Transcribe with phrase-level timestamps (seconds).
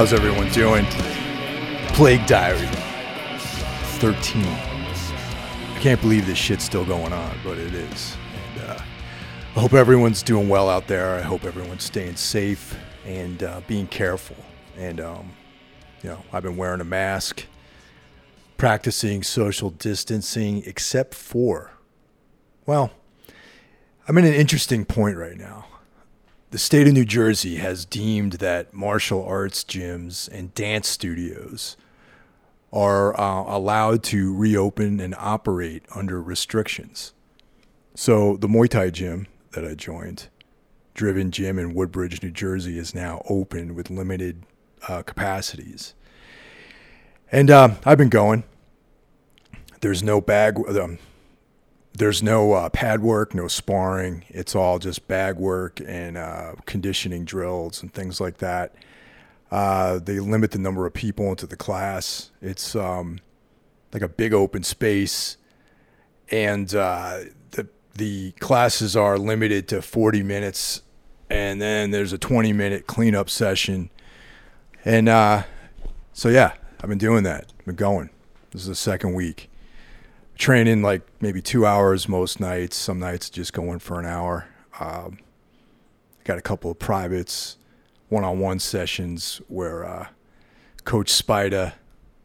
[0.00, 0.86] How's everyone doing?
[1.88, 2.66] Plague Diary
[3.98, 4.42] 13.
[4.42, 8.16] I can't believe this shit's still going on, but it is.
[8.54, 8.82] And uh,
[9.56, 11.16] I hope everyone's doing well out there.
[11.16, 14.36] I hope everyone's staying safe and uh, being careful.
[14.78, 15.32] And, um,
[16.02, 17.44] you know, I've been wearing a mask,
[18.56, 21.72] practicing social distancing, except for,
[22.64, 22.90] well,
[24.08, 25.66] I'm in an interesting point right now
[26.50, 31.76] the state of New Jersey has deemed that martial arts gyms and dance studios
[32.72, 37.12] are uh, allowed to reopen and operate under restrictions.
[37.94, 40.28] So the Muay Thai gym that I joined,
[40.94, 44.42] Driven Gym in Woodbridge, New Jersey, is now open with limited
[44.88, 45.94] uh, capacities.
[47.30, 48.42] And uh, I've been going.
[49.80, 50.58] There's no bag.
[50.68, 50.98] Um,
[51.92, 54.24] there's no uh, pad work, no sparring.
[54.28, 58.74] It's all just bag work and uh, conditioning drills and things like that.
[59.50, 62.30] Uh, they limit the number of people into the class.
[62.40, 63.18] It's um,
[63.92, 65.36] like a big open space,
[66.30, 67.20] and uh,
[67.50, 70.82] the the classes are limited to 40 minutes,
[71.28, 73.90] and then there's a 20 minute cleanup session.
[74.84, 75.42] And uh,
[76.12, 77.52] so yeah, I've been doing that.
[77.58, 78.10] I've been going.
[78.52, 79.49] This is the second week
[80.40, 82.76] training like maybe two hours most nights.
[82.76, 84.48] Some nights just going for an hour.
[84.80, 85.18] Um,
[86.24, 87.58] got a couple of privates,
[88.08, 90.08] one-on-one sessions where uh,
[90.84, 91.74] Coach Spida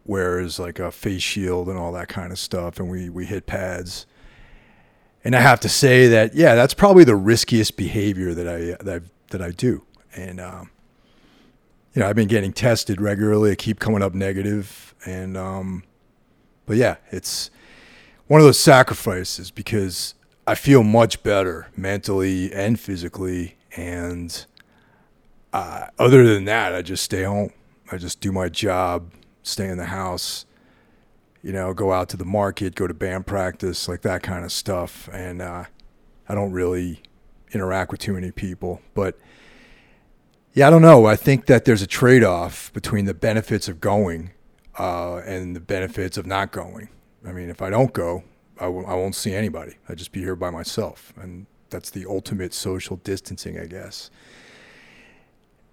[0.06, 3.46] wears like a face shield and all that kind of stuff, and we we hit
[3.46, 4.06] pads.
[5.24, 9.02] And I have to say that yeah, that's probably the riskiest behavior that I that
[9.02, 9.84] I, that I do.
[10.16, 10.70] And um,
[11.94, 13.52] you know, I've been getting tested regularly.
[13.52, 15.84] I keep coming up negative, and um,
[16.66, 17.50] but yeah, it's
[18.28, 20.16] one of those sacrifices because
[20.48, 23.58] I feel much better mentally and physically.
[23.76, 24.46] And
[25.54, 27.52] uh, other than that, I just stay home.
[27.92, 29.12] I just do my job,
[29.44, 30.46] stay in the house,
[31.44, 34.52] you know, go out to the market, go to band practice, like that kind of
[34.52, 35.08] stuff.
[35.14, 35.66] And uh,
[36.28, 37.04] I don't really
[37.52, 38.82] interact with too many people.
[38.96, 39.20] But
[40.54, 41.06] yeah, I don't know.
[41.06, 44.32] I think that there's a trade off between the benefits of going
[44.80, 46.90] uh, and the benefits of not going.
[47.28, 48.24] I mean, if I don't go,
[48.60, 49.76] I w- I won't see anybody.
[49.90, 54.10] I'd just be here by myself, and that's the ultimate social distancing, I guess.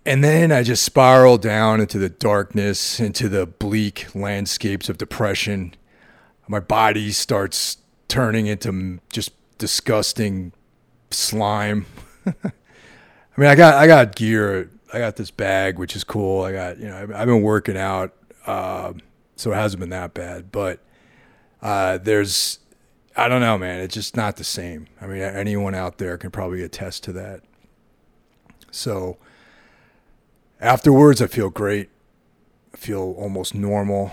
[0.05, 5.75] And then I just spiral down into the darkness, into the bleak landscapes of depression.
[6.49, 10.53] My body starts turning into just disgusting
[11.11, 11.87] slime.
[12.27, 12.53] I
[13.37, 14.71] mean, I got I got gear.
[14.93, 16.43] I got this bag, which is cool.
[16.43, 18.13] I got you know I've, I've been working out,
[18.45, 18.93] uh,
[19.37, 20.51] so it hasn't been that bad.
[20.51, 20.81] But
[21.63, 22.59] uh, there's,
[23.17, 23.81] I don't know, man.
[23.81, 24.89] It's just not the same.
[25.01, 27.43] I mean, anyone out there can probably attest to that.
[28.71, 29.19] So
[30.61, 31.91] afterwards, I feel great.
[32.75, 34.11] I feel almost normal.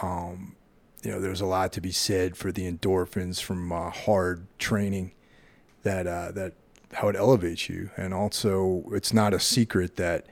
[0.00, 0.56] Um,
[1.02, 5.12] you know, there's a lot to be said for the endorphins from uh, hard training
[5.82, 6.54] that uh, that
[6.92, 10.26] how it elevates you, and also it's not a secret that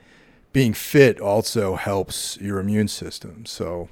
[0.53, 3.45] being fit also helps your immune system.
[3.45, 3.89] So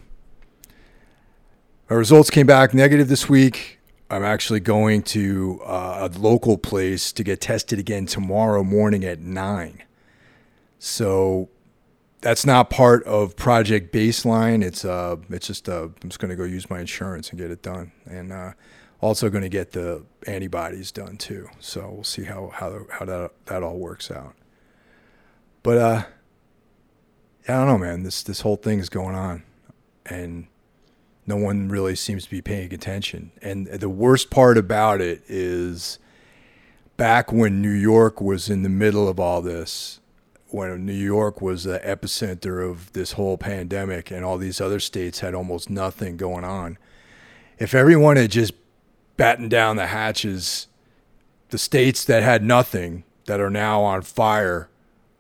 [1.90, 3.80] my results came back negative this week.
[4.12, 9.20] I'm actually going to uh, a local place to get tested again tomorrow morning at
[9.20, 9.84] nine.
[10.78, 11.50] So
[12.22, 14.64] that's not part of Project Baseline.
[14.64, 17.52] It's uh, it's just uh, I'm just going to go use my insurance and get
[17.52, 18.54] it done, and uh,
[19.02, 21.50] also going to get the antibodies done too.
[21.60, 24.36] So we'll see how how how that that all works out.
[25.64, 26.04] But uh,
[27.48, 28.04] I don't know, man.
[28.04, 29.44] This this whole thing is going on,
[30.06, 30.48] and
[31.30, 33.32] no one really seems to be paying attention.
[33.42, 36.00] And the worst part about it is
[36.98, 40.00] back when New York was in the middle of all this,
[40.48, 45.20] when New York was the epicenter of this whole pandemic and all these other states
[45.20, 46.80] had almost nothing going on.
[47.60, 48.54] If everyone had just
[49.16, 50.68] battened down the hatches,
[51.50, 54.68] the states that had nothing that are now on fire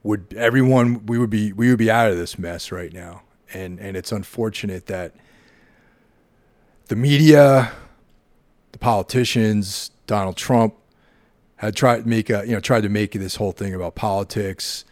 [0.01, 3.21] would everyone we would be we would be out of this mess right now.
[3.53, 5.13] And and it's unfortunate that
[6.89, 7.71] the media,
[8.71, 10.73] the politicians, Donald Trump
[11.57, 14.85] had tried to make a, you know tried to make this whole thing about politics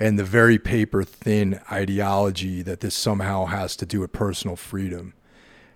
[0.00, 5.14] and the very paper thin ideology that this somehow has to do with personal freedom.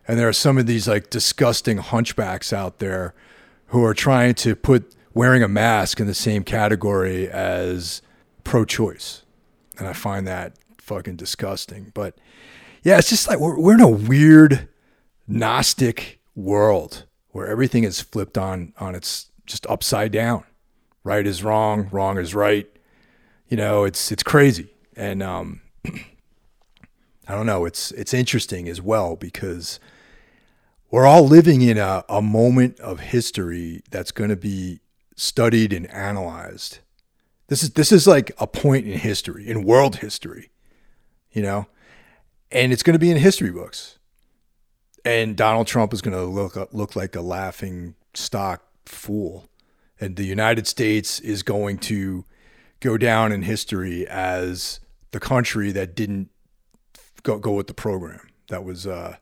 [0.09, 3.15] And there are some of these like disgusting hunchbacks out there
[3.67, 8.03] who are trying to put wearing a mask in the same category as
[8.45, 9.25] pro choice.
[9.79, 11.93] And I find that fucking disgusting.
[11.95, 12.17] But
[12.83, 14.69] yeah, it's just like we're, we're in a weird
[15.31, 20.45] Gnostic world where everything is flipped on on its just upside down.
[21.05, 22.69] Right is wrong, wrong is right.
[23.49, 24.75] You know, it's it's crazy.
[24.97, 27.65] And um, I don't know.
[27.65, 29.79] It's it's interesting as well because
[30.91, 34.81] we're all living in a, a moment of history that's going to be
[35.15, 36.81] studied and analyzed.
[37.47, 40.51] This is this is like a point in history, in world history,
[41.31, 41.69] you know,
[42.51, 44.00] and it's going to be in history books.
[45.05, 49.49] And Donald Trump is going to look look like a laughing stock fool,
[49.99, 52.25] and the United States is going to
[52.81, 54.81] go down in history as
[55.13, 56.31] the country that didn't
[57.23, 58.29] go go with the program.
[58.49, 59.17] That was uh,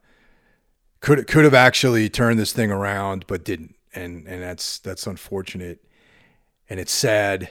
[1.00, 5.84] could could have actually turned this thing around, but didn't, and and that's that's unfortunate,
[6.68, 7.50] and it's sad,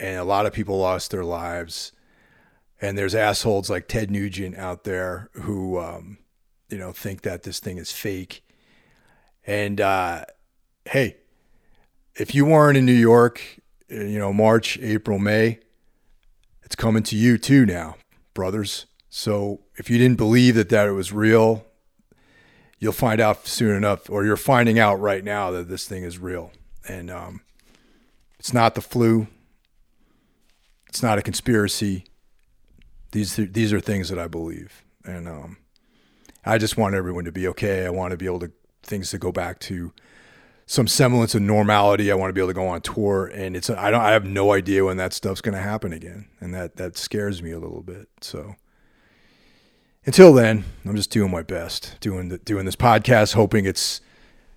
[0.00, 1.92] and a lot of people lost their lives,
[2.80, 6.18] and there's assholes like Ted Nugent out there who, um,
[6.68, 8.44] you know, think that this thing is fake,
[9.46, 10.24] and uh,
[10.84, 11.16] hey,
[12.14, 13.40] if you weren't in New York,
[13.88, 15.60] you know, March, April, May,
[16.62, 17.96] it's coming to you too now,
[18.34, 18.86] brothers.
[19.08, 21.64] So if you didn't believe that that it was real,
[22.78, 26.18] you'll find out soon enough, or you're finding out right now that this thing is
[26.18, 26.52] real.
[26.86, 27.40] And um,
[28.38, 29.28] it's not the flu.
[30.88, 32.04] It's not a conspiracy.
[33.12, 35.56] These these are things that I believe, and um,
[36.48, 37.84] I just want everyone to be okay.
[37.84, 38.50] I want to be able to
[38.82, 39.92] things to go back to
[40.64, 42.10] some semblance of normality.
[42.10, 44.24] I want to be able to go on tour, and it's I don't I have
[44.24, 47.58] no idea when that stuff's going to happen again, and that that scares me a
[47.58, 48.08] little bit.
[48.22, 48.54] So
[50.06, 54.00] until then, I'm just doing my best, doing the, doing this podcast, hoping it's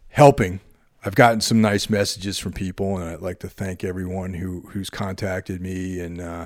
[0.07, 0.61] helping.
[1.03, 4.89] I've gotten some nice messages from people, and I'd like to thank everyone who who's
[4.89, 5.99] contacted me.
[5.99, 6.45] And uh,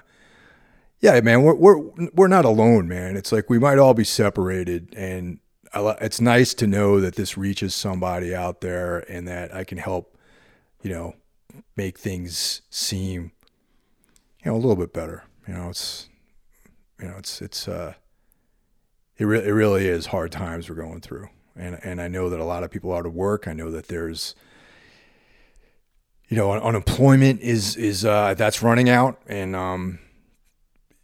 [1.06, 1.78] yeah, man, we're we're
[2.14, 3.16] we're not alone, man.
[3.16, 5.40] It's like we might all be separated, and
[5.76, 10.18] it's nice to know that this reaches somebody out there, and that I can help,
[10.82, 11.16] you know,
[11.76, 13.32] make things seem,
[14.44, 15.26] you know, a little bit better.
[15.48, 16.10] You know, it's
[17.00, 17.94] you know, it's it's uh
[19.18, 21.30] it, re- it really is hard times we're going through.
[21.56, 23.48] And, and I know that a lot of people are out of work.
[23.48, 24.36] I know that there's,
[26.28, 29.22] you know, unemployment is, is, uh, that's running out.
[29.28, 30.00] And, um,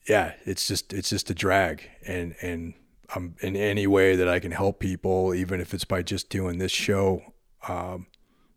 [0.07, 1.89] yeah, it's just, it's just a drag.
[2.05, 2.73] And, and
[3.15, 6.57] I'm in any way that I can help people, even if it's by just doing
[6.57, 7.21] this show,
[7.67, 8.07] um,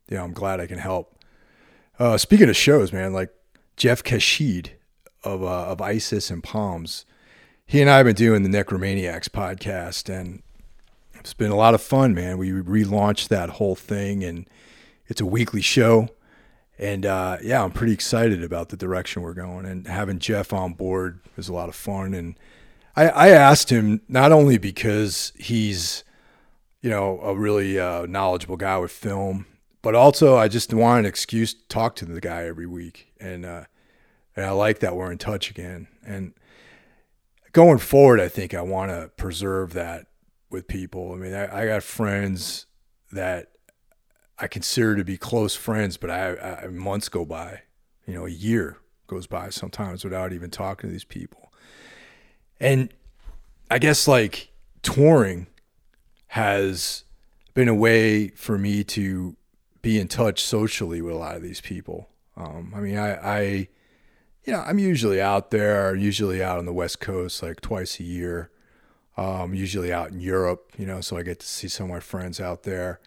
[0.08, 1.18] you know, I'm glad I can help.
[1.98, 3.30] Uh, speaking of shows, man, like
[3.76, 4.72] Jeff Caxide
[5.22, 7.04] of, uh, of ISIS and Palms,
[7.66, 10.42] he and I have been doing the Necromaniacs podcast, and
[11.14, 12.36] it's been a lot of fun, man.
[12.36, 14.48] We relaunched that whole thing, and
[15.06, 16.08] it's a weekly show.
[16.78, 20.72] And uh, yeah, I'm pretty excited about the direction we're going, and having Jeff on
[20.72, 22.14] board is a lot of fun.
[22.14, 22.36] And
[22.96, 26.02] I, I asked him not only because he's,
[26.80, 29.46] you know, a really uh, knowledgeable guy with film,
[29.82, 33.44] but also I just want an excuse to talk to the guy every week, and
[33.44, 33.64] uh,
[34.34, 35.86] and I like that we're in touch again.
[36.04, 36.34] And
[37.52, 40.06] going forward, I think I want to preserve that
[40.50, 41.12] with people.
[41.12, 42.66] I mean, I, I, got friends
[43.12, 43.52] that
[44.38, 47.62] I consider to be close friends, but I, I months go by,
[48.06, 51.52] you know, a year goes by sometimes without even talking to these people.
[52.58, 52.92] And
[53.70, 54.50] I guess like
[54.82, 55.46] touring
[56.28, 57.04] has
[57.54, 59.36] been a way for me to
[59.82, 62.08] be in touch socially with a lot of these people.
[62.36, 63.40] Um, I mean, I, I
[64.44, 68.04] you know, I'm usually out there, usually out on the West Coast like twice a
[68.04, 68.50] year.
[69.16, 72.00] Um, usually out in Europe, you know, so I get to see some of my
[72.00, 72.98] friends out there.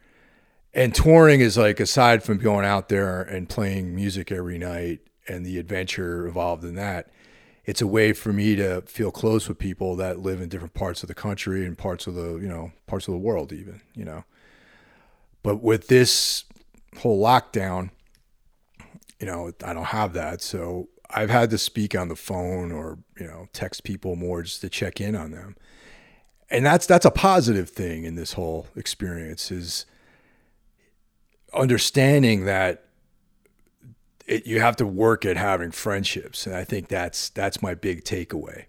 [0.73, 5.45] And touring is like, aside from going out there and playing music every night and
[5.45, 7.09] the adventure involved in that,
[7.65, 11.03] it's a way for me to feel close with people that live in different parts
[11.03, 14.05] of the country and parts of the, you know, parts of the world, even, you
[14.05, 14.23] know.
[15.43, 16.45] But with this
[16.99, 17.89] whole lockdown,
[19.19, 20.41] you know, I don't have that.
[20.41, 24.61] So I've had to speak on the phone or you know text people more just
[24.61, 25.55] to check in on them,
[26.49, 29.85] and that's that's a positive thing in this whole experience is
[31.57, 32.85] understanding that
[34.25, 38.03] it, you have to work at having friendships, and I think that's that's my big
[38.03, 38.65] takeaway,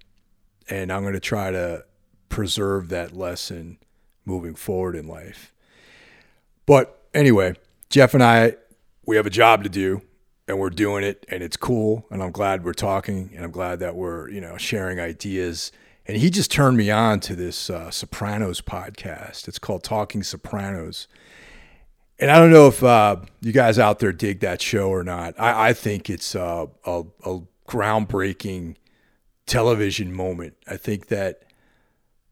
[0.68, 1.84] and I'm going to try to
[2.28, 3.78] preserve that lesson
[4.24, 5.52] moving forward in life.
[6.66, 7.54] But anyway,
[7.88, 8.56] Jeff and I,
[9.06, 10.02] we have a job to do
[10.46, 13.80] and we're doing it and it's cool and I'm glad we're talking and I'm glad
[13.80, 15.72] that we're, you know, sharing ideas.
[16.06, 19.48] And he just turned me on to this uh, Sopranos podcast.
[19.48, 21.08] It's called Talking Sopranos.
[22.20, 25.38] And I don't know if uh, you guys out there dig that show or not.
[25.38, 27.04] I, I think it's a, a
[27.68, 28.76] groundbreaking
[29.46, 30.54] television moment.
[30.66, 31.42] I think that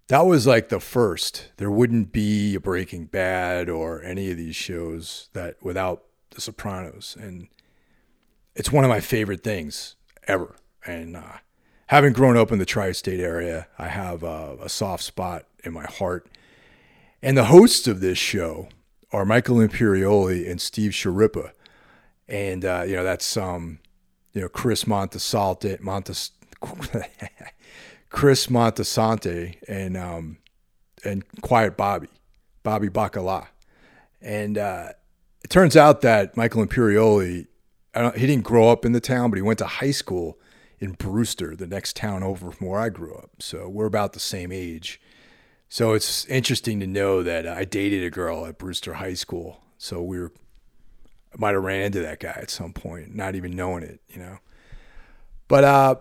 [0.09, 1.51] that was like the first.
[1.57, 7.17] There wouldn't be a Breaking Bad or any of these shows that without The Sopranos.
[7.19, 7.49] And
[8.55, 9.95] it's one of my favorite things
[10.27, 10.57] ever.
[10.85, 11.39] And uh,
[11.89, 15.85] having grown up in the tri-state area, I have a, a soft spot in my
[15.85, 16.29] heart.
[17.23, 18.69] And the hosts of this show
[19.13, 21.53] are Michael Imperioli and Steve Schirripa.
[22.29, 23.79] And, uh, you know, that's, um,
[24.33, 26.33] you know, Chris Montesalte, Montes,
[28.11, 30.39] Chris Montasante and, um,
[31.05, 32.09] and Quiet Bobby,
[32.63, 33.47] Bobby Bacala.
[34.21, 34.89] And uh,
[35.45, 37.47] it turns out that Michael Imperioli,
[38.17, 40.39] he didn't grow up in the town, but he went to high school
[40.79, 43.31] in Brewster, the next town over from where I grew up.
[43.41, 45.01] So we're about the same age.
[45.69, 49.61] So it's interesting to know that I dated a girl at Brewster High School.
[49.79, 50.33] So we were,
[51.33, 54.19] I might have ran into that guy at some point, not even knowing it, you
[54.19, 54.39] know.
[55.49, 55.95] But uh,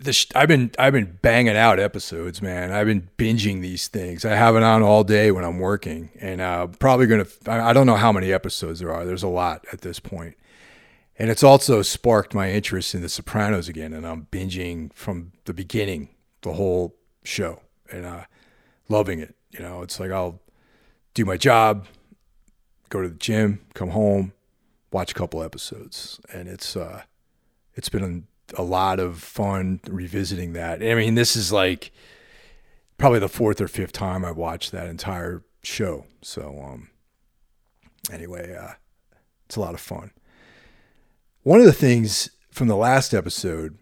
[0.00, 2.72] the I've been I've been banging out episodes, man.
[2.72, 4.24] I've been binging these things.
[4.24, 7.26] I have it on all day when I'm working, and uh, probably gonna.
[7.46, 9.04] I don't know how many episodes there are.
[9.04, 10.36] There's a lot at this point,
[11.18, 15.54] and it's also sparked my interest in The Sopranos again, and I'm binging from the
[15.54, 16.10] beginning,
[16.42, 18.24] the whole show, and uh,
[18.88, 19.34] loving it.
[19.50, 20.40] You know, it's like I'll
[21.14, 21.86] do my job,
[22.88, 24.32] go to the gym, come home,
[24.92, 27.02] watch a couple episodes, and it's uh,
[27.74, 30.82] it's been a lot of fun revisiting that.
[30.82, 31.92] I mean, this is like
[32.96, 36.06] probably the fourth or fifth time I've watched that entire show.
[36.22, 36.90] So, um,
[38.12, 38.74] anyway, uh,
[39.46, 40.10] it's a lot of fun.
[41.42, 43.78] One of the things from the last episode,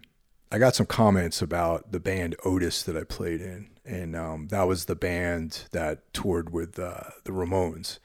[0.51, 4.67] I got some comments about the band Otis that I played in, and um, that
[4.67, 7.99] was the band that toured with uh, the Ramones.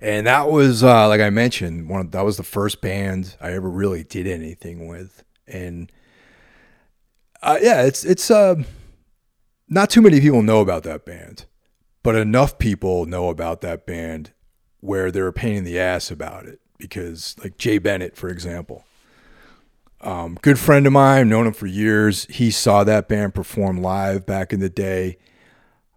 [0.00, 3.52] And that was, uh, like I mentioned, one of, that was the first band I
[3.52, 5.90] ever really did anything with and
[7.42, 8.56] uh, yeah, it's it's uh,
[9.68, 11.46] not too many people know about that band,
[12.02, 14.32] but enough people know about that band
[14.80, 16.60] where they're a pain in the ass about it.
[16.78, 18.84] Because like Jay Bennett, for example,
[20.02, 22.26] um, good friend of mine, known him for years.
[22.26, 25.18] He saw that band perform live back in the day.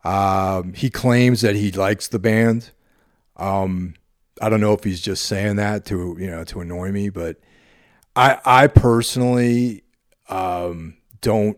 [0.03, 2.71] Um, he claims that he likes the band.
[3.35, 3.95] Um,
[4.41, 7.37] I don't know if he's just saying that to you know to annoy me, but
[8.15, 9.83] I I personally
[10.29, 11.57] um, don't.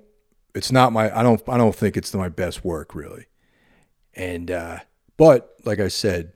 [0.56, 1.16] It's not my.
[1.16, 1.42] I don't.
[1.48, 3.26] I don't think it's my best work really.
[4.14, 4.80] And uh,
[5.18, 6.32] but like I said,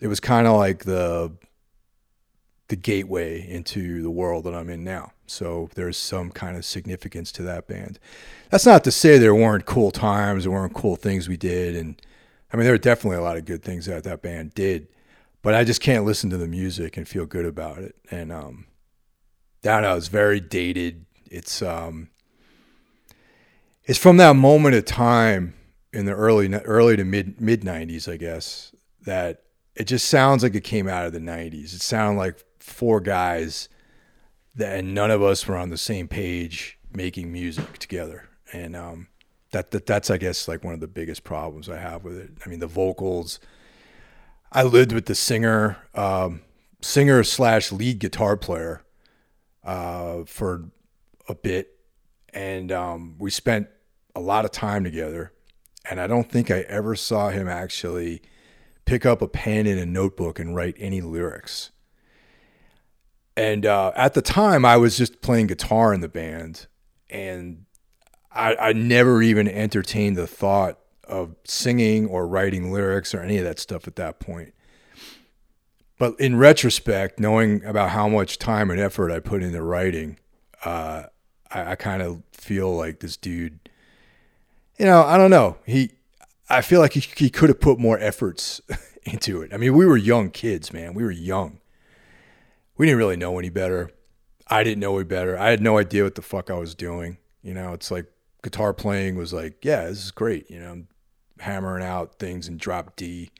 [0.00, 1.32] it was kind of like the
[2.68, 5.12] the gateway into the world that I'm in now.
[5.26, 7.98] So there's some kind of significance to that band.
[8.50, 12.00] That's not to say there weren't cool times, there weren't cool things we did, and
[12.52, 14.88] I mean there were definitely a lot of good things that that band did.
[15.42, 17.94] But I just can't listen to the music and feel good about it.
[18.10, 18.66] And um,
[19.64, 19.96] I don't.
[19.96, 21.06] It's very dated.
[21.30, 22.10] It's um,
[23.84, 25.54] it's from that moment of time
[25.92, 29.42] in the early early to mid mid '90s, I guess, that
[29.74, 31.74] it just sounds like it came out of the '90s.
[31.74, 33.68] It sounded like four guys
[34.54, 39.08] that, and none of us were on the same page making music together, and um,
[39.52, 42.30] that, that that's I guess like one of the biggest problems I have with it.
[42.44, 43.40] I mean, the vocals.
[44.52, 46.40] I lived with the singer, um,
[46.80, 48.84] singer slash lead guitar player
[49.64, 50.70] uh, for
[51.28, 51.78] a bit,
[52.32, 53.68] and um, we spent
[54.14, 55.32] a lot of time together.
[55.88, 58.22] And I don't think I ever saw him actually
[58.86, 61.70] pick up a pen and a notebook and write any lyrics.
[63.36, 66.66] And uh, at the time, I was just playing guitar in the band,
[67.10, 67.66] and
[68.32, 73.44] I, I never even entertained the thought of singing or writing lyrics or any of
[73.44, 74.54] that stuff at that point.
[75.98, 80.18] But in retrospect, knowing about how much time and effort I put into writing,
[80.64, 81.04] uh,
[81.50, 83.68] I, I kind of feel like this dude.
[84.78, 85.56] You know, I don't know.
[85.64, 85.92] He,
[86.50, 88.60] I feel like he, he could have put more efforts
[89.04, 89.54] into it.
[89.54, 90.92] I mean, we were young kids, man.
[90.94, 91.60] We were young.
[92.76, 93.90] We didn't really know any better.
[94.48, 95.38] I didn't know any better.
[95.38, 97.18] I had no idea what the fuck I was doing.
[97.42, 98.06] You know, it's like
[98.42, 100.50] guitar playing was like, yeah, this is great.
[100.50, 100.88] You know, I'm
[101.38, 103.30] hammering out things in drop D,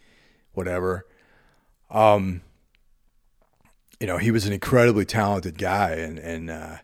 [0.52, 1.07] whatever.
[1.90, 2.43] Um,
[4.00, 6.76] you know, he was an incredibly talented guy, and and uh,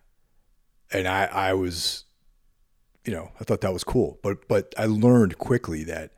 [0.93, 2.05] and I I was,
[3.05, 6.13] you know, I thought that was cool, but but I learned quickly that,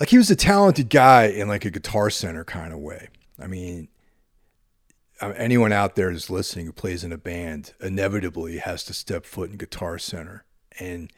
[0.00, 3.08] like, he was a talented guy in like a guitar center kind of way.
[3.38, 3.88] I mean,
[5.20, 9.50] anyone out there who's listening who plays in a band inevitably has to step foot
[9.50, 10.44] in guitar center,
[10.78, 11.12] and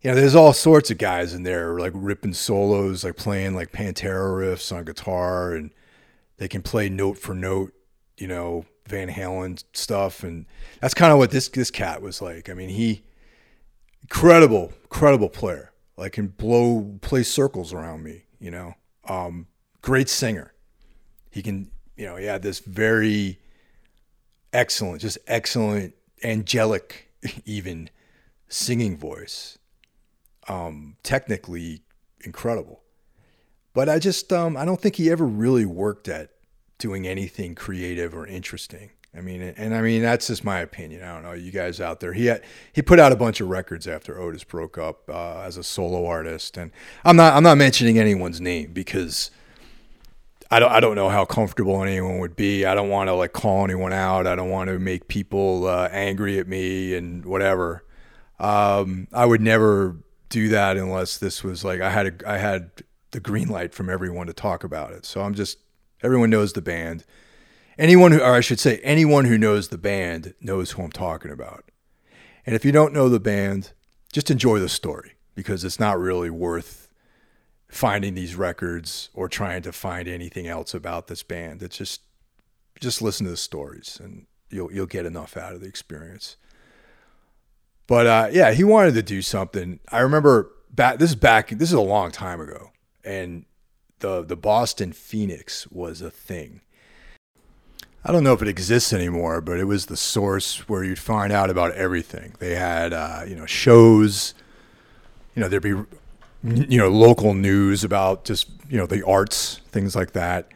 [0.00, 3.72] you know, there's all sorts of guys in there like ripping solos, like playing like
[3.72, 5.72] Pantera riffs on guitar, and
[6.36, 7.72] they can play note for note
[8.18, 10.46] you know, Van Halen stuff, and
[10.80, 12.48] that's kind of what this this cat was like.
[12.48, 13.02] I mean, he
[14.02, 15.72] incredible, incredible player.
[15.96, 18.24] Like can blow play circles around me.
[18.38, 18.74] You know,
[19.08, 19.46] um,
[19.82, 20.52] great singer.
[21.30, 23.38] He can, you know, he had this very
[24.52, 27.10] excellent, just excellent, angelic,
[27.44, 27.90] even
[28.48, 29.58] singing voice.
[30.48, 31.82] Um, technically
[32.20, 32.82] incredible.
[33.74, 36.30] But I just um, I don't think he ever really worked at
[36.78, 38.90] doing anything creative or interesting.
[39.16, 41.02] I mean, and I mean that's just my opinion.
[41.02, 42.12] I don't know you guys out there.
[42.12, 45.56] He had, he put out a bunch of records after Otis broke up uh, as
[45.56, 46.70] a solo artist, and
[47.04, 49.30] I'm not I'm not mentioning anyone's name because
[50.50, 52.64] I don't I don't know how comfortable anyone would be.
[52.64, 54.26] I don't want to like call anyone out.
[54.26, 57.84] I don't want to make people uh, angry at me and whatever.
[58.38, 59.96] Um, I would never
[60.28, 62.70] do that unless this was like I had a I had
[63.10, 65.04] the green light from everyone to talk about it.
[65.04, 65.58] So I'm just
[66.02, 67.04] everyone knows the band
[67.78, 71.30] anyone who, or I should say, anyone who knows the band knows who I'm talking
[71.30, 71.70] about.
[72.44, 73.72] And if you don't know the band,
[74.12, 76.85] just enjoy the story because it's not really worth
[77.68, 81.62] finding these records or trying to find anything else about this band.
[81.62, 82.02] It's just
[82.80, 86.36] just listen to the stories and you'll you'll get enough out of the experience.
[87.86, 89.80] But uh, yeah, he wanted to do something.
[89.90, 90.98] I remember back.
[90.98, 91.50] This is back.
[91.50, 92.70] This is a long time ago,
[93.04, 93.44] and
[94.00, 96.62] the the Boston Phoenix was a thing.
[98.04, 101.32] I don't know if it exists anymore, but it was the source where you'd find
[101.32, 102.34] out about everything.
[102.38, 104.32] They had, uh, you know, shows.
[105.34, 105.74] You know, there'd be,
[106.46, 110.48] you know, local news about just you know the arts, things like that.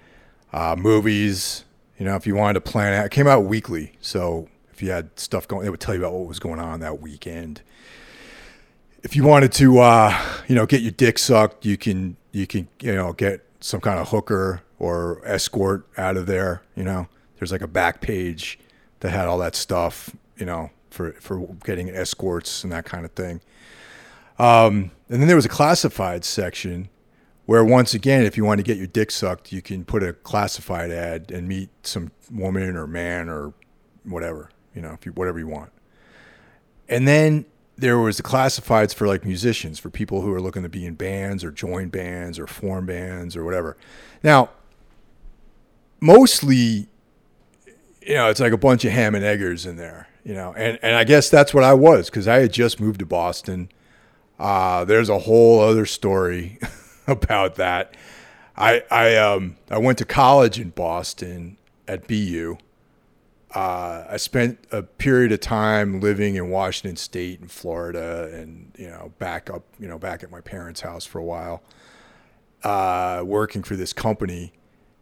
[0.53, 1.65] Uh, movies.
[1.99, 3.93] You know, if you wanted to plan out, it came out weekly.
[4.01, 6.81] So if you had stuff going, it would tell you about what was going on
[6.81, 7.61] that weekend.
[9.03, 12.69] If you wanted to, uh, you know, get your dick sucked, you can, you can,
[12.81, 16.63] you know, get some kind of hooker or escort out of there.
[16.75, 17.09] You know
[17.41, 18.59] there's like a back page
[19.01, 23.13] that had all that stuff, you know, for for getting escorts and that kind of
[23.13, 23.41] thing.
[24.41, 26.89] Um, and then there was a classified section
[27.45, 30.15] where once again, if you want to get your dick sucked, you can put a
[30.15, 33.53] classified ad and meet some woman or man or
[34.05, 35.71] whatever, you know, if you whatever you want.
[36.89, 37.45] And then
[37.77, 40.95] there was the classifieds for like musicians, for people who are looking to be in
[40.95, 43.77] bands or join bands or form bands or whatever.
[44.23, 44.51] Now,
[46.01, 46.89] mostly
[48.03, 50.79] you know, it's like a bunch of ham and eggers in there, you know, and,
[50.83, 53.71] and I guess that's what I was because I had just moved to Boston.
[54.41, 56.59] Uh, there's a whole other story
[57.07, 57.95] about that.
[58.57, 62.57] I, I, um, I went to college in Boston at BU.
[63.55, 68.89] Uh, I spent a period of time living in Washington State and Florida, and you
[68.89, 71.63] know, back up, you know, back at my parents' house for a while,
[72.63, 74.53] uh, working for this company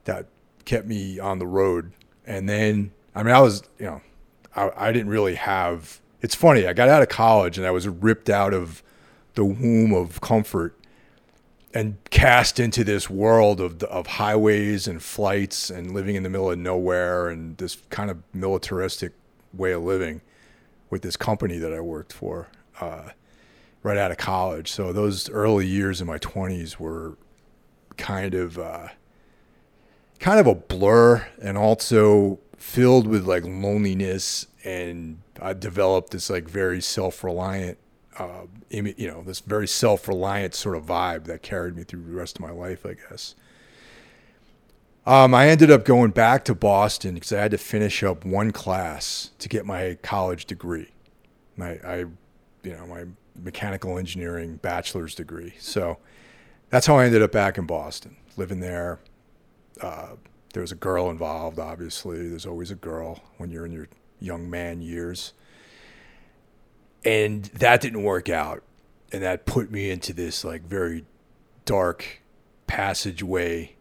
[0.04, 0.26] that
[0.64, 1.92] kept me on the road
[2.28, 4.02] and then, I mean, I was, you know,
[4.54, 6.00] I, I didn't really have.
[6.20, 6.66] It's funny.
[6.66, 8.82] I got out of college and I was ripped out of
[9.38, 10.76] the womb of comfort
[11.72, 16.50] and cast into this world of of highways and flights and living in the middle
[16.50, 19.12] of nowhere and this kind of militaristic
[19.52, 20.20] way of living
[20.90, 22.48] with this company that I worked for
[22.80, 23.10] uh,
[23.84, 24.72] right out of college.
[24.72, 27.16] So those early years in my twenties were
[27.96, 28.88] kind of uh,
[30.18, 36.48] kind of a blur and also filled with like loneliness and I developed this like
[36.48, 37.78] very self-reliant
[38.18, 42.36] uh, you know this very self-reliant sort of vibe that carried me through the rest
[42.36, 43.34] of my life I guess.
[45.06, 48.50] Um, I ended up going back to Boston because I had to finish up one
[48.50, 50.90] class to get my college degree.
[51.56, 51.96] My I
[52.62, 53.04] you know my
[53.42, 55.54] mechanical engineering bachelor's degree.
[55.58, 55.98] So
[56.70, 59.00] that's how I ended up back in Boston living there.
[59.80, 60.16] Uh,
[60.52, 61.58] there was a girl involved.
[61.58, 63.88] Obviously, there's always a girl when you're in your
[64.20, 65.32] young man years,
[67.04, 68.62] and that didn't work out,
[69.12, 71.04] and that put me into this like very
[71.64, 72.22] dark
[72.66, 73.74] passageway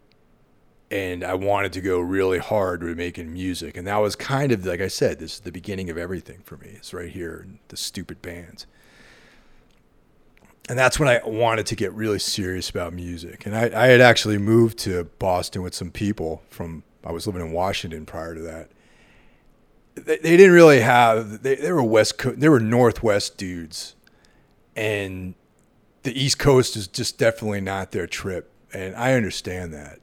[0.89, 3.75] and I wanted to go really hard with making music.
[3.75, 6.55] And that was kind of, like I said, this is the beginning of everything for
[6.55, 6.69] me.
[6.75, 8.65] It's right here in the stupid bands
[10.69, 13.45] and that's when I wanted to get really serious about music.
[13.45, 17.41] And I, I had actually moved to Boston with some people from, I was living
[17.41, 18.69] in Washington prior to that.
[19.97, 23.95] They, they didn't really have, they, they were West Coast, they were Northwest dudes.
[24.75, 25.33] And
[26.03, 28.51] the East Coast is just definitely not their trip.
[28.73, 29.99] And I understand that.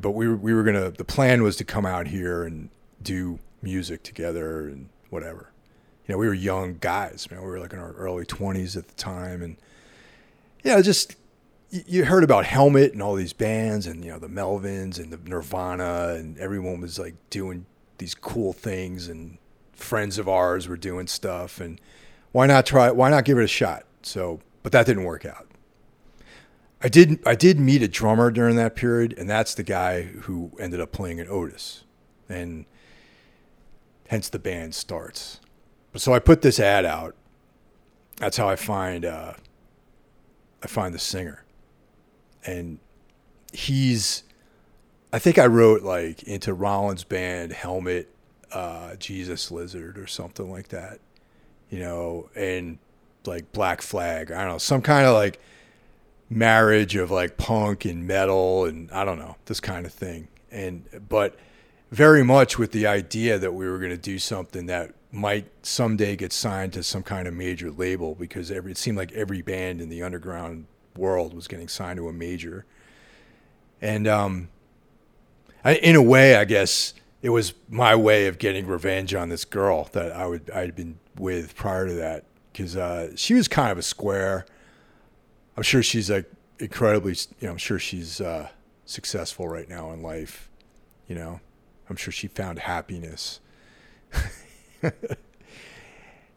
[0.00, 2.70] But we were, we were to, the plan was to come out here and
[3.02, 5.52] do music together and whatever
[6.06, 7.40] you know, we were young guys, man.
[7.40, 9.42] We were like in our early 20s at the time.
[9.42, 9.56] And,
[10.64, 11.14] yeah, just,
[11.70, 15.18] you heard about Helmet and all these bands and, you know, the Melvins and the
[15.24, 17.66] Nirvana, and everyone was like doing
[17.98, 19.08] these cool things.
[19.08, 19.38] And
[19.72, 21.60] friends of ours were doing stuff.
[21.60, 21.80] And
[22.32, 23.84] why not try, why not give it a shot?
[24.02, 25.48] So, but that didn't work out.
[26.84, 30.50] I did I did meet a drummer during that period, and that's the guy who
[30.58, 31.84] ended up playing in Otis,
[32.28, 32.64] and
[34.08, 35.38] hence the band starts
[35.96, 37.14] so I put this ad out,
[38.16, 39.34] that's how I find uh,
[40.62, 41.44] I find the singer,
[42.44, 42.78] and
[43.52, 44.24] he's.
[45.12, 48.08] I think I wrote like into Rollins' band Helmet,
[48.50, 51.00] uh, Jesus Lizard or something like that,
[51.68, 52.78] you know, and
[53.26, 54.32] like Black Flag.
[54.32, 55.40] I don't know some kind of like
[56.30, 60.28] marriage of like punk and metal and I don't know this kind of thing.
[60.50, 61.36] And but
[61.90, 66.16] very much with the idea that we were going to do something that might someday
[66.16, 69.82] get signed to some kind of major label because every, it seemed like every band
[69.82, 70.64] in the underground
[70.96, 72.64] world was getting signed to a major.
[73.82, 74.48] And um,
[75.64, 79.44] I, in a way, I guess it was my way of getting revenge on this
[79.44, 83.70] girl that I would I'd been with prior to that because uh, she was kind
[83.70, 84.44] of a square.
[85.56, 88.48] I'm sure she's like incredibly, you know, I'm sure she's uh,
[88.86, 90.50] successful right now in life.
[91.06, 91.40] You know,
[91.88, 93.40] I'm sure she found happiness.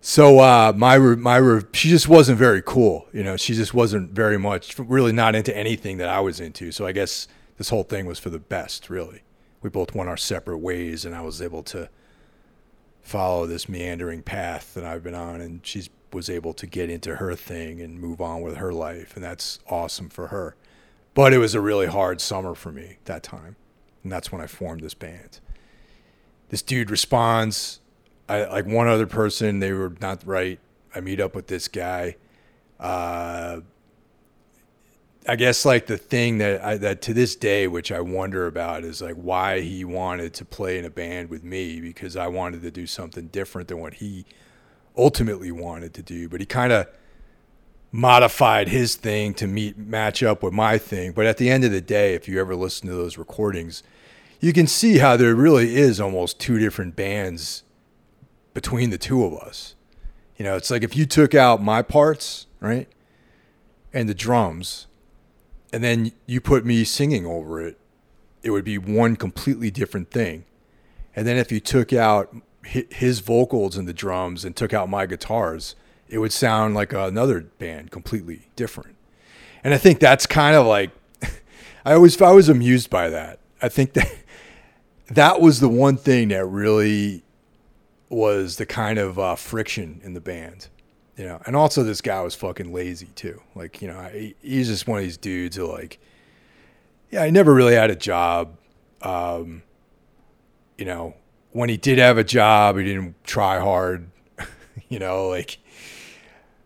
[0.01, 3.07] so uh, my my she just wasn't very cool.
[3.11, 6.71] You know, she just wasn't very much really not into anything that I was into.
[6.71, 8.89] So I guess this whole thing was for the best.
[8.89, 9.23] Really,
[9.61, 11.89] we both went our separate ways, and I was able to
[13.01, 17.17] follow this meandering path that I've been on, and she was able to get into
[17.17, 20.55] her thing and move on with her life, and that's awesome for her.
[21.13, 23.55] But it was a really hard summer for me that time,
[24.03, 25.39] and that's when I formed this band.
[26.49, 27.79] This dude responds
[28.27, 29.59] I like one other person.
[29.59, 30.59] They were not right.
[30.93, 32.15] I meet up with this guy.
[32.79, 33.61] Uh,
[35.27, 38.83] I guess like the thing that I, that to this day, which I wonder about,
[38.83, 42.61] is like why he wanted to play in a band with me because I wanted
[42.61, 44.25] to do something different than what he
[44.95, 46.29] ultimately wanted to do.
[46.29, 46.87] But he kind of
[47.91, 51.11] modified his thing to meet match up with my thing.
[51.11, 53.81] But at the end of the day, if you ever listen to those recordings,
[54.39, 57.63] you can see how there really is almost two different bands
[58.53, 59.75] between the two of us.
[60.37, 62.87] You know, it's like if you took out my parts, right?
[63.93, 64.87] And the drums,
[65.73, 67.77] and then you put me singing over it,
[68.43, 70.45] it would be one completely different thing.
[71.15, 75.05] And then if you took out his vocals and the drums and took out my
[75.05, 75.75] guitars,
[76.07, 78.95] it would sound like another band completely different.
[79.63, 80.91] And I think that's kind of like
[81.85, 83.39] I always I was amused by that.
[83.61, 84.13] I think that
[85.07, 87.23] that was the one thing that really
[88.09, 90.67] was the kind of uh, friction in the band,
[91.17, 91.41] you know.
[91.45, 93.41] And also, this guy was fucking lazy too.
[93.55, 95.99] Like, you know, he, he's just one of these dudes who, like,
[97.11, 98.57] yeah, I never really had a job.
[99.01, 99.63] Um,
[100.77, 101.15] you know,
[101.51, 104.09] when he did have a job, he didn't try hard.
[104.89, 105.59] you know, like,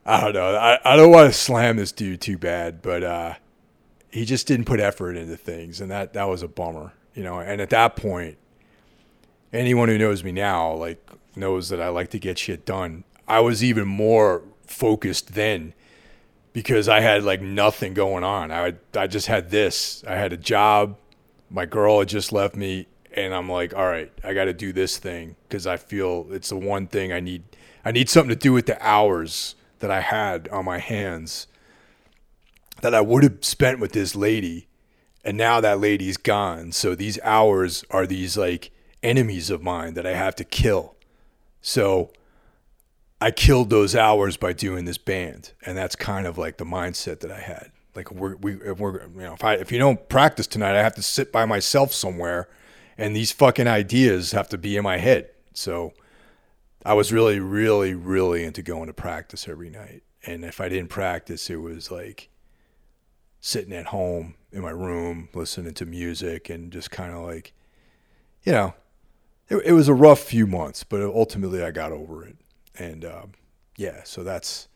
[0.06, 0.56] I don't know.
[0.56, 3.34] I, I don't want to slam this dude too bad, but uh,
[4.10, 6.94] he just didn't put effort into things, and that that was a bummer.
[7.14, 8.38] You know, and at that point,
[9.54, 13.04] anyone who knows me now, like knows that I like to get shit done.
[13.30, 15.74] I was even more focused then
[16.52, 18.52] because I had like nothing going on.
[18.52, 20.04] I I just had this.
[20.08, 20.98] I had a job.
[21.50, 24.74] My girl had just left me and I'm like, "All right, I got to do
[24.74, 27.44] this thing cuz I feel it's the one thing I need
[27.86, 31.48] I need something to do with the hours that I had on my hands
[32.82, 34.68] that I would have spent with this lady
[35.24, 36.72] and now that lady's gone.
[36.72, 38.72] So these hours are these like
[39.04, 40.96] enemies of mine that I have to kill.
[41.62, 42.12] So
[43.22, 47.20] I killed those hours by doing this band, and that's kind of like the mindset
[47.20, 47.72] that I had.
[47.96, 50.84] Like we're, we if we're you know if I if you don't practice tonight, I
[50.84, 52.48] have to sit by myself somewhere,
[52.98, 55.30] and these fucking ideas have to be in my head.
[55.54, 55.94] So
[56.86, 60.90] I was really really really into going to practice every night, and if I didn't
[60.90, 62.30] practice, it was like
[63.42, 67.54] sitting at home in my room listening to music and just kind of like,
[68.44, 68.74] you know,
[69.48, 72.36] it, it was a rough few months, but ultimately I got over it.
[72.80, 73.32] And um,
[73.78, 74.68] yeah, so that's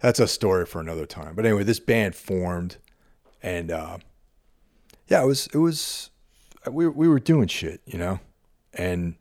[0.00, 1.34] that's a story for another time.
[1.34, 2.76] But anyway, this band formed,
[3.42, 3.98] and uh,
[5.08, 6.10] yeah, it was it was
[6.70, 8.20] we we were doing shit, you know,
[8.74, 9.14] and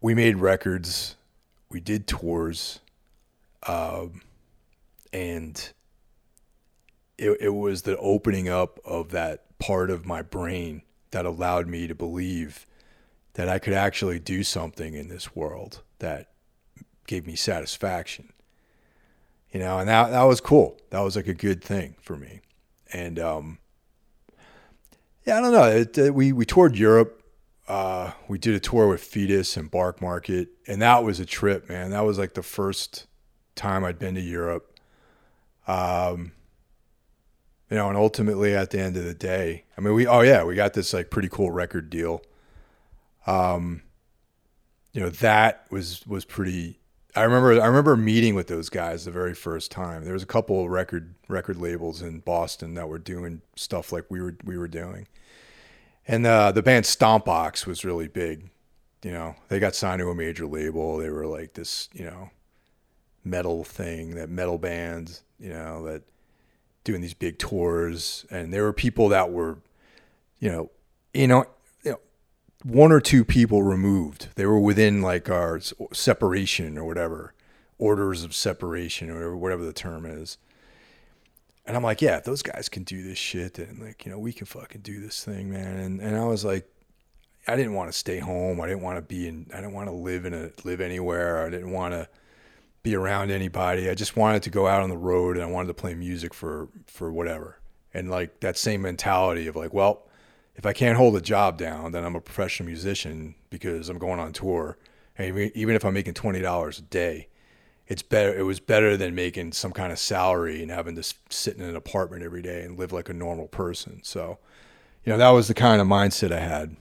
[0.00, 1.16] we made records,
[1.70, 2.80] we did tours,
[3.66, 4.22] um,
[5.12, 5.72] and
[7.18, 11.86] it it was the opening up of that part of my brain that allowed me
[11.86, 12.66] to believe
[13.34, 16.33] that I could actually do something in this world that
[17.06, 18.32] gave me satisfaction.
[19.52, 20.78] You know, and that that was cool.
[20.90, 22.40] That was like a good thing for me.
[22.92, 23.58] And um,
[25.24, 25.64] yeah, I don't know.
[25.64, 27.22] It, it, we we toured Europe.
[27.66, 31.90] Uh, we did a tour with Foetus and Barkmarket, and that was a trip, man.
[31.90, 33.06] That was like the first
[33.54, 34.78] time I'd been to Europe.
[35.66, 36.32] Um,
[37.70, 40.44] you know, and ultimately at the end of the day, I mean, we oh yeah,
[40.44, 42.22] we got this like pretty cool record deal
[43.26, 43.82] um,
[44.92, 46.78] you know that was was pretty
[47.16, 50.04] I remember I remember meeting with those guys the very first time.
[50.04, 54.04] There was a couple of record record labels in Boston that were doing stuff like
[54.10, 55.06] we were we were doing,
[56.08, 58.50] and uh, the band Stompbox was really big.
[59.02, 60.96] You know, they got signed to a major label.
[60.96, 62.30] They were like this, you know,
[63.22, 66.02] metal thing that metal bands, you know, that
[66.82, 69.58] doing these big tours, and there were people that were,
[70.40, 70.70] you know,
[71.12, 71.46] you know,
[72.64, 74.28] one or two people removed.
[74.34, 75.60] They were within like our
[75.92, 77.34] separation or whatever,
[77.78, 80.38] orders of separation or whatever the term is.
[81.66, 84.18] And I'm like, yeah, if those guys can do this shit, then like, you know,
[84.18, 85.76] we can fucking do this thing, man.
[85.76, 86.66] And and I was like,
[87.46, 88.60] I didn't want to stay home.
[88.60, 89.46] I didn't want to be in.
[89.52, 91.46] I didn't want to live in a live anywhere.
[91.46, 92.08] I didn't want to
[92.82, 93.90] be around anybody.
[93.90, 96.32] I just wanted to go out on the road and I wanted to play music
[96.32, 97.58] for for whatever.
[97.92, 100.06] And like that same mentality of like, well,
[100.56, 104.20] if I can't hold a job down, then I'm a professional musician because I'm going
[104.20, 104.78] on tour.
[105.16, 107.28] And even if I'm making twenty dollars a day,
[107.86, 108.34] it's better.
[108.34, 111.76] It was better than making some kind of salary and having to sit in an
[111.76, 114.00] apartment every day and live like a normal person.
[114.02, 114.38] So,
[115.04, 116.76] you know, that was the kind of mindset I had,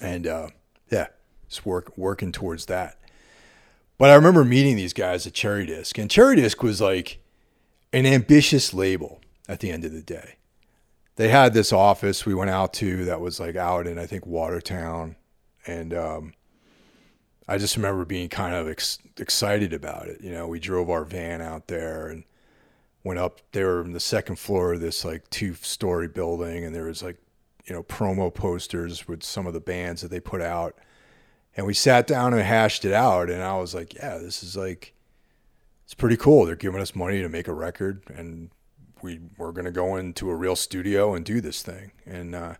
[0.00, 0.48] and uh,
[0.90, 1.08] yeah,
[1.48, 2.98] just work working towards that.
[3.96, 7.20] But I remember meeting these guys at Cherry Disc, and Cherry Disc was like
[7.92, 10.36] an ambitious label at the end of the day.
[11.20, 14.24] They had this office we went out to that was like out in I think
[14.24, 15.16] Watertown,
[15.66, 16.32] and um,
[17.46, 20.22] I just remember being kind of ex- excited about it.
[20.22, 22.24] You know, we drove our van out there and
[23.04, 23.42] went up.
[23.52, 27.02] They were in the second floor of this like two story building, and there was
[27.02, 27.18] like,
[27.66, 30.78] you know, promo posters with some of the bands that they put out.
[31.54, 34.56] And we sat down and hashed it out, and I was like, yeah, this is
[34.56, 34.94] like,
[35.84, 36.46] it's pretty cool.
[36.46, 38.48] They're giving us money to make a record, and
[39.02, 41.92] we we're gonna go into a real studio and do this thing.
[42.06, 42.54] And uh,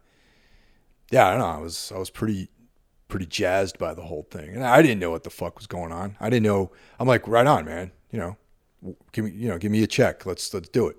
[1.11, 1.47] yeah, I don't know.
[1.47, 2.49] I was I was pretty
[3.11, 4.55] pretty jazzed by the whole thing.
[4.55, 6.17] And I didn't know what the fuck was going on.
[6.21, 6.71] I didn't know.
[6.99, 7.91] I'm like, right on, man.
[8.11, 8.37] You know,
[9.13, 10.25] give me, you know, give me a check.
[10.25, 10.97] Let's let's do it.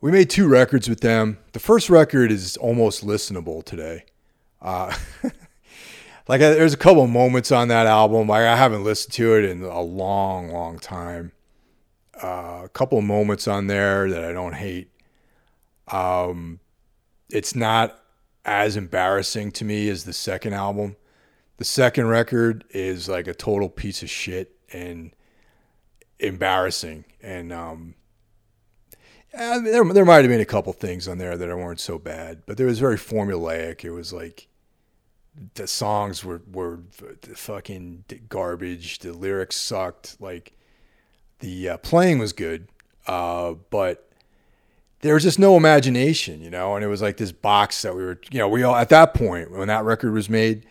[0.00, 1.38] We made two records with them.
[1.52, 4.04] The first record is almost listenable today.
[4.60, 4.94] Uh,
[6.28, 8.30] like there's a couple moments on that album.
[8.30, 11.32] I, I haven't listened to it in a long, long time.
[12.22, 14.90] Uh, a couple moments on there that I don't hate.
[15.88, 16.60] Um,
[17.30, 18.00] it's not
[18.44, 20.96] as embarrassing to me as the second album.
[21.56, 25.12] The second record is like a total piece of shit and
[26.18, 27.04] embarrassing.
[27.20, 27.94] And um,
[29.32, 32.58] there, there might have been a couple things on there that weren't so bad, but
[32.58, 33.84] it was very formulaic.
[33.84, 34.48] It was like
[35.54, 36.80] the songs were were
[37.34, 38.98] fucking garbage.
[38.98, 40.20] The lyrics sucked.
[40.20, 40.54] Like
[41.42, 42.68] the uh, playing was good,
[43.06, 44.08] uh, but
[45.00, 48.02] there was just no imagination, you know, and it was like this box that we
[48.02, 50.64] were, you know, we all at that point when that record was made,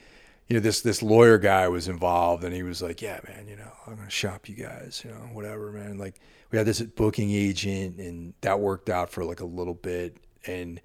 [0.48, 3.58] you know, this this lawyer guy was involved, and he was like, "Yeah, man, you
[3.58, 6.16] know, I'm gonna shop you guys, you know, whatever, man." Like
[6.50, 10.82] we had this booking agent, and that worked out for like a little bit, and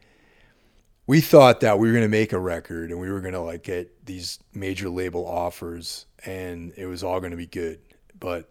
[1.07, 4.05] we thought that we were gonna make a record, and we were gonna like get
[4.05, 7.79] these major label offers, and it was all gonna be good,
[8.19, 8.51] but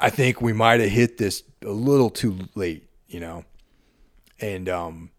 [0.00, 3.44] I think we might have hit this a little too late, you know?
[4.40, 5.10] And um,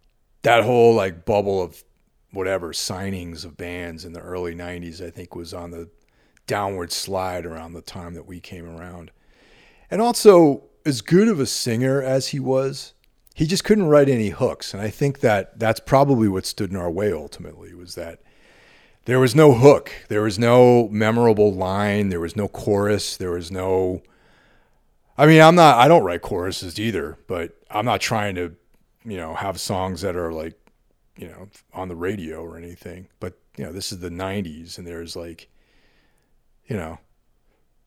[0.43, 1.83] that whole like bubble of
[2.31, 5.89] whatever signings of bands in the early 90s i think was on the
[6.45, 9.11] downward slide around the time that we came around.
[9.91, 12.93] And also as good of a singer as he was
[13.35, 14.73] he just couldn't write any hooks.
[14.73, 18.21] And i think that that's probably what stood in our way ultimately was that
[19.05, 19.91] there was no hook.
[20.09, 22.09] There was no memorable line.
[22.09, 23.15] There was no chorus.
[23.15, 24.01] There was no
[25.17, 28.55] i mean i'm not i don't write choruses either but i'm not trying to
[29.07, 30.59] you know, have songs that are like,
[31.15, 33.07] you know, on the radio or anything.
[33.21, 35.49] But, you know, this is the 90s and there's like,
[36.67, 36.99] you know,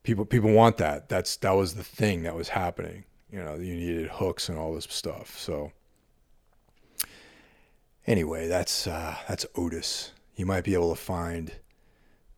[0.02, 1.10] people people want that.
[1.10, 3.04] That's that was the thing that was happening.
[3.30, 5.38] You know, you needed hooks and all this stuff.
[5.38, 5.72] So
[8.06, 10.12] anyway, that's uh, that's Otis.
[10.36, 11.52] You might be able to find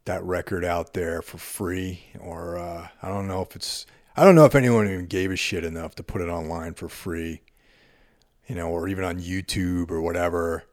[0.07, 4.35] that record out there for free, or uh, I don't know if it's I don't
[4.35, 7.42] know if anyone even gave a shit enough to put it online for free
[8.46, 10.64] you know, or even on YouTube or whatever,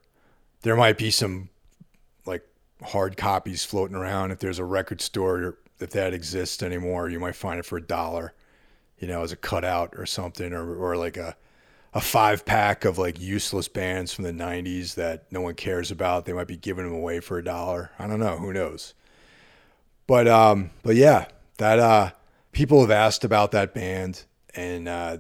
[0.64, 1.50] there might be some
[2.26, 2.44] like
[2.84, 4.32] hard copies floating around.
[4.32, 7.82] If there's a record store, if that exists anymore, you might find it for a
[7.82, 8.34] dollar,
[8.98, 11.36] you know, as a cutout or something, or, or like a,
[11.94, 16.26] a five pack of like useless bands from the 90s that no one cares about.
[16.26, 17.92] They might be giving them away for a dollar.
[17.98, 18.38] I don't know.
[18.38, 18.94] Who knows?
[20.06, 21.28] But, um, but yeah,
[21.60, 22.12] that, uh,
[22.52, 25.18] people have asked about that band and, uh,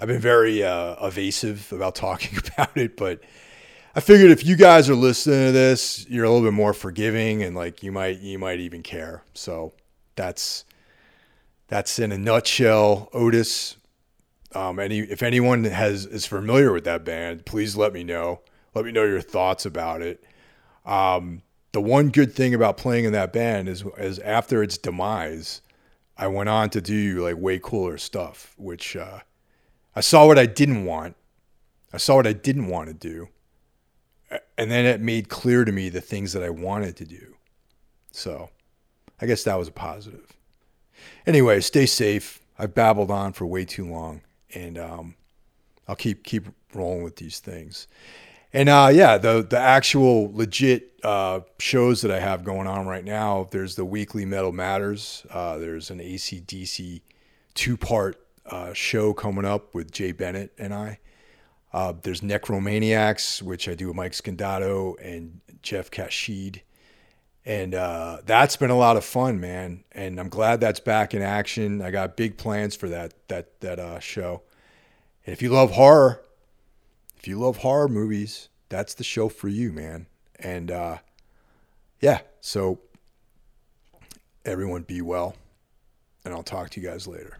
[0.00, 3.20] I've been very uh, evasive about talking about it, but
[3.94, 7.42] I figured if you guys are listening to this, you're a little bit more forgiving
[7.42, 9.24] and like you might you might even care.
[9.34, 9.72] So
[10.14, 10.64] that's
[11.66, 13.08] that's in a nutshell.
[13.12, 13.76] Otis.
[14.54, 18.40] Um, any if anyone has is familiar with that band, please let me know.
[18.74, 20.22] Let me know your thoughts about it.
[20.86, 25.60] Um, the one good thing about playing in that band is, is after its demise,
[26.18, 29.20] I went on to do like way cooler stuff, which uh,
[29.94, 31.16] I saw what I didn't want.
[31.92, 33.28] I saw what I didn't want to do.
[34.58, 37.36] And then it made clear to me the things that I wanted to do.
[38.10, 38.50] So
[39.20, 40.36] I guess that was a positive.
[41.26, 42.40] Anyway, stay safe.
[42.58, 45.14] I've babbled on for way too long, and um,
[45.86, 47.86] I'll keep keep rolling with these things.
[48.52, 53.04] And uh, yeah, the the actual legit uh, shows that I have going on right
[53.04, 53.48] now.
[53.50, 55.26] There's the weekly Metal Matters.
[55.30, 57.02] Uh, there's an ACDC
[57.54, 60.98] two part uh, show coming up with Jay Bennett and I.
[61.72, 66.62] Uh, there's Necromaniacs, which I do with Mike Scandato and Jeff Caxide.
[67.44, 69.84] And uh, that's been a lot of fun, man.
[69.92, 71.82] And I'm glad that's back in action.
[71.82, 74.42] I got big plans for that that that show.
[75.26, 76.22] And if you love horror,
[77.18, 80.06] if you love horror movies, that's the show for you, man.
[80.38, 80.98] And uh,
[82.00, 82.78] yeah, so
[84.44, 85.34] everyone be well,
[86.24, 87.38] and I'll talk to you guys later.